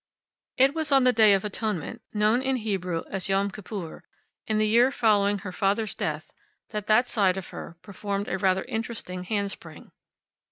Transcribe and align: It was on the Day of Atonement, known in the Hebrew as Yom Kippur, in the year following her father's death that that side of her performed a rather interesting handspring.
It 0.57 0.73
was 0.73 0.91
on 0.91 1.03
the 1.03 1.13
Day 1.13 1.33
of 1.33 1.45
Atonement, 1.45 2.01
known 2.11 2.41
in 2.41 2.55
the 2.55 2.61
Hebrew 2.61 3.03
as 3.11 3.29
Yom 3.29 3.51
Kippur, 3.51 4.03
in 4.47 4.57
the 4.57 4.67
year 4.67 4.89
following 4.89 5.37
her 5.37 5.51
father's 5.51 5.93
death 5.93 6.33
that 6.69 6.87
that 6.87 7.07
side 7.07 7.37
of 7.37 7.49
her 7.49 7.77
performed 7.83 8.27
a 8.27 8.39
rather 8.39 8.63
interesting 8.63 9.25
handspring. 9.25 9.91